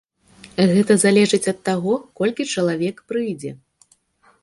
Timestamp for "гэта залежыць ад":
0.71-1.59